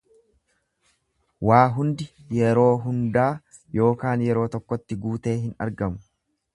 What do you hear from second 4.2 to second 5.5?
yeroo tokkotti guutee